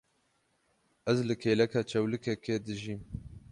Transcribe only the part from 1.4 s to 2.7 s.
kêleka çewlikekê